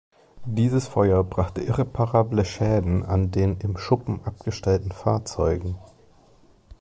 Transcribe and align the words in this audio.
Dieses 0.47 0.87
Feuer 0.87 1.23
brachte 1.23 1.61
irreparable 1.61 2.43
Schäden 2.43 3.05
an 3.05 3.29
den 3.29 3.59
im 3.59 3.77
Schuppen 3.77 4.21
abgestellten 4.25 4.91
Fahrzeugen. 4.91 5.77